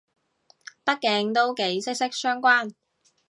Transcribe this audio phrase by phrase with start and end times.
[0.83, 2.73] 畢竟都幾息息相關